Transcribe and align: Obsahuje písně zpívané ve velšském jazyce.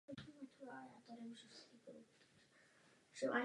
Obsahuje 0.07 0.33
písně 0.33 0.47
zpívané 0.47 1.01
ve 1.07 1.15
velšském 1.15 1.69
jazyce. 3.23 3.39